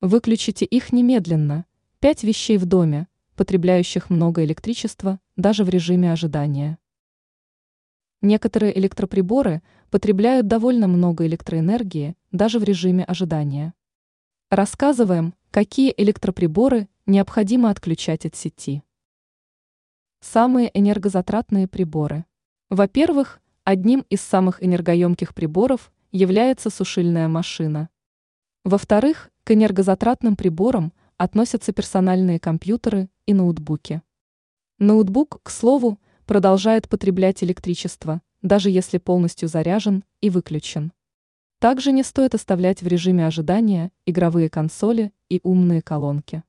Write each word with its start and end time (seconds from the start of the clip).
Выключите 0.00 0.64
их 0.64 0.92
немедленно. 0.92 1.64
Пять 1.98 2.22
вещей 2.22 2.56
в 2.56 2.66
доме, 2.66 3.08
потребляющих 3.34 4.10
много 4.10 4.44
электричества 4.44 5.18
даже 5.34 5.64
в 5.64 5.68
режиме 5.68 6.12
ожидания. 6.12 6.78
Некоторые 8.22 8.78
электроприборы 8.78 9.60
потребляют 9.90 10.46
довольно 10.46 10.86
много 10.86 11.26
электроэнергии 11.26 12.16
даже 12.30 12.60
в 12.60 12.64
режиме 12.64 13.02
ожидания. 13.02 13.74
Рассказываем, 14.50 15.34
какие 15.50 15.92
электроприборы 15.96 16.88
необходимо 17.06 17.68
отключать 17.68 18.24
от 18.24 18.36
сети. 18.36 18.84
Самые 20.20 20.70
энергозатратные 20.78 21.66
приборы. 21.66 22.24
Во-первых, 22.70 23.40
одним 23.64 24.06
из 24.10 24.20
самых 24.20 24.62
энергоемких 24.62 25.34
приборов 25.34 25.92
является 26.12 26.70
сушильная 26.70 27.26
машина. 27.26 27.88
Во-вторых, 28.68 29.30
к 29.44 29.52
энергозатратным 29.52 30.36
приборам 30.36 30.92
относятся 31.16 31.72
персональные 31.72 32.38
компьютеры 32.38 33.08
и 33.24 33.32
ноутбуки. 33.32 34.02
Ноутбук, 34.78 35.40
к 35.42 35.48
слову, 35.48 35.98
продолжает 36.26 36.86
потреблять 36.86 37.42
электричество, 37.42 38.20
даже 38.42 38.68
если 38.68 38.98
полностью 38.98 39.48
заряжен 39.48 40.04
и 40.20 40.28
выключен. 40.28 40.92
Также 41.60 41.92
не 41.92 42.02
стоит 42.02 42.34
оставлять 42.34 42.82
в 42.82 42.86
режиме 42.86 43.26
ожидания 43.26 43.90
игровые 44.04 44.50
консоли 44.50 45.14
и 45.30 45.40
умные 45.44 45.80
колонки. 45.80 46.42